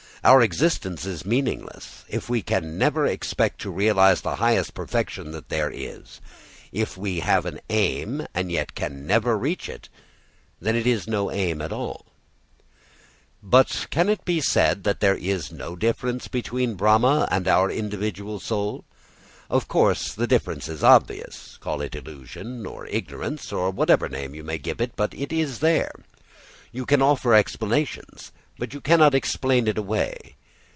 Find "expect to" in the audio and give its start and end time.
3.11-3.71